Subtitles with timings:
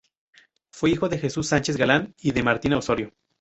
[0.73, 3.13] Fue hijo de Jesús Sánchez Galán y de Martina Osorio.